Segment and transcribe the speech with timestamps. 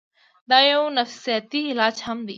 [0.49, 2.29] دا يو نفسياتي علاج هم دے